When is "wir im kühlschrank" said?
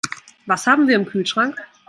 0.87-1.55